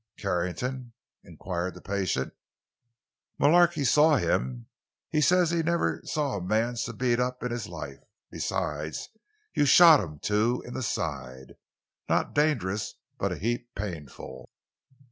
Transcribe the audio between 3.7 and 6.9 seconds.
saw him. He says he never saw a man